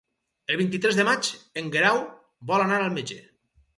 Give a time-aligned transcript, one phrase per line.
[0.53, 1.29] El vint-i-tres de maig
[1.63, 1.99] en Guerau
[2.53, 3.21] vol anar al metge.